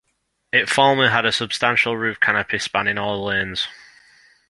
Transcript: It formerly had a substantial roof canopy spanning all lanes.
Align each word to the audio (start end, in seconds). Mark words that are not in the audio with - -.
It 0.51 0.67
formerly 0.67 1.09
had 1.11 1.27
a 1.27 1.31
substantial 1.31 1.95
roof 1.95 2.19
canopy 2.19 2.57
spanning 2.57 2.97
all 2.97 3.23
lanes. 3.23 3.67